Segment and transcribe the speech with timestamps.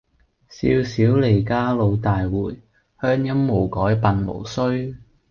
[0.49, 2.57] 少小離家老大回，
[2.99, 4.95] 鄉音無改鬢毛衰。